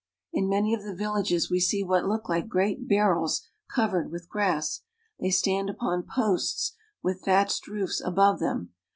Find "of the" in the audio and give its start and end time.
0.73-0.95